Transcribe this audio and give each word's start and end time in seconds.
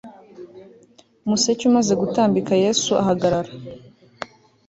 umuseke 1.25 1.63
umaze 1.69 1.93
gutambika 2.01 2.53
yesu 2.63 2.91
ahagarara 3.01 3.51